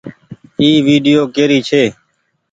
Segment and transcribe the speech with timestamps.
[0.59, 1.83] اي ويڊيو ڪيري ڇي۔